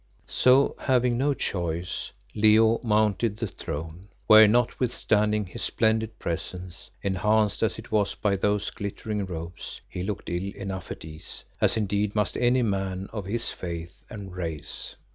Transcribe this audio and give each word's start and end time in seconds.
So 0.25 0.73
having 0.79 1.15
no 1.15 1.35
choice 1.35 2.11
Leo 2.33 2.79
mounted 2.83 3.37
the 3.37 3.45
throne, 3.45 4.07
where 4.25 4.47
notwithstanding 4.47 5.45
his 5.45 5.61
splendid 5.61 6.17
presence, 6.17 6.89
enhanced 7.03 7.61
as 7.61 7.77
it 7.77 7.91
was 7.91 8.15
by 8.15 8.35
those 8.35 8.71
glittering 8.71 9.27
robes, 9.27 9.79
he 9.87 10.01
looked 10.01 10.27
ill 10.31 10.55
enough 10.55 10.89
at 10.89 11.05
ease, 11.05 11.43
as 11.61 11.77
indeed 11.77 12.15
must 12.15 12.35
any 12.37 12.63
man 12.63 13.09
of 13.13 13.25
his 13.25 13.51
faith 13.51 14.01
and 14.09 14.35
race. 14.35 14.95